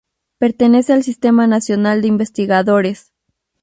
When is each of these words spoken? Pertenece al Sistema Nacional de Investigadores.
Pertenece 0.39 0.93
al 0.93 1.03
Sistema 1.03 1.45
Nacional 1.45 2.01
de 2.01 2.07
Investigadores. 2.07 3.11